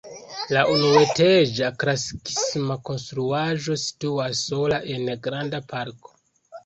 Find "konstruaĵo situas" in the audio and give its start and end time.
2.89-4.43